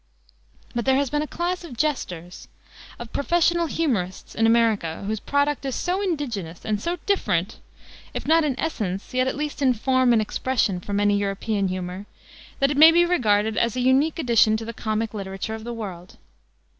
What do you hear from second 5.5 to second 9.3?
is so indigenous, so different, if not in essence, yet